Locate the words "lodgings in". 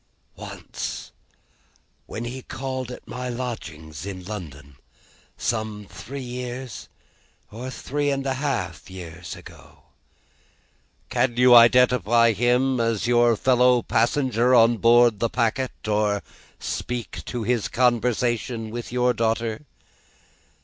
3.29-4.25